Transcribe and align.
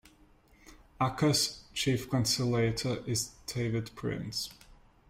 Acas' 0.99 1.65
chief 1.75 2.09
conciliator 2.09 3.03
is 3.05 3.33
David 3.45 3.91
Prince. 3.95 4.49